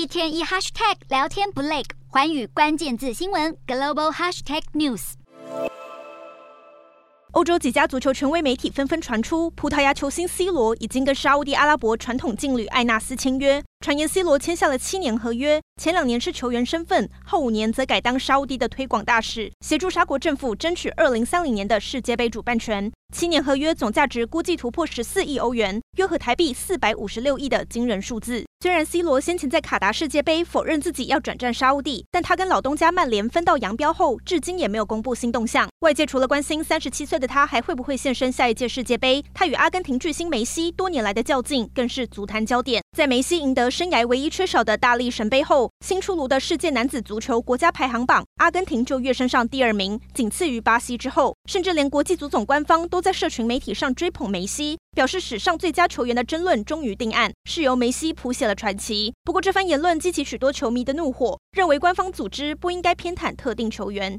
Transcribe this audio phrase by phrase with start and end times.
[0.00, 5.12] 一天一 hashtag 聊天不累，寰宇关键字新闻 global hashtag news。
[7.32, 13.62] 欧洲几家足球权威媒体纷纷传出，葡萄牙球星 C 罗已经跟沙乌地阿拉伯传统劲旅艾纳斯签约。
[13.84, 22.90] 传言 C 罗签下了七年合约，前两年是球员身份，后五年则改当沙乌地的推广大使，协助沙国政府争取二零三零年的世界杯主办权。
[23.14, 28.46] 七年合约总价值估计突破十四亿欧元，约合台币四百五十六亿的惊人数字。
[28.62, 35.66] 虽然 C 罗先前在卡达世界杯否认自己要转战沙乌地，但他跟老东家曼联分道扬镳后，至今也没有公布新动向。
[35.78, 42.82] 外界除了关心三十七岁的他还会不会现身下一届世界杯，他与阿根廷巨星梅西多年来的较劲更是足坛焦点。
[42.96, 59.14] 在梅西赢得生涯唯一缺少的大力神杯后，新出炉的世界男子足球国家排行榜，阿根廷就跃升上第二名，仅次于巴西之后，甚至连国际足总官方都在社群媒体上追捧梅西，表示史上最佳球员的争论终于定案，是由梅西谱写了传奇。
[59.22, 64.18] 不过这番言论激起许多球迷的怒火，认为官方组织不应该偏袒特定球员。